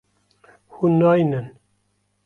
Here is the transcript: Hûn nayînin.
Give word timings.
Hûn 0.73 0.93
nayînin. 0.99 1.47